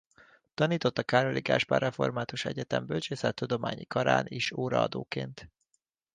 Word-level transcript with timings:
Tanított 0.53 0.97
a 0.97 1.03
Károli 1.03 1.41
Gáspár 1.41 1.81
Református 1.81 2.45
Egyetem 2.45 2.85
Bölcsészettudományi 2.85 3.85
Karán 3.85 4.25
is 4.27 4.51
óraadóként. 4.51 5.51